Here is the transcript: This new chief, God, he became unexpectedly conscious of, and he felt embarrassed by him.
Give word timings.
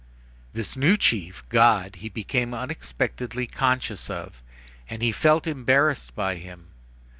This 0.53 0.75
new 0.75 0.97
chief, 0.97 1.47
God, 1.49 1.97
he 1.97 2.09
became 2.09 2.55
unexpectedly 2.55 3.45
conscious 3.45 4.09
of, 4.09 4.41
and 4.89 5.03
he 5.03 5.11
felt 5.11 5.45
embarrassed 5.45 6.15
by 6.15 6.37
him. 6.37 6.69